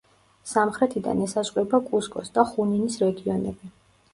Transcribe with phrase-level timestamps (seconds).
[0.51, 3.75] სამხრეთიდან ესაზღვრება კუსკოს და ხუნინის რეგიონები.